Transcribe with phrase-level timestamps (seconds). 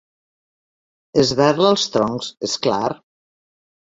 [1.23, 2.81] Esberla els troncs, és clar.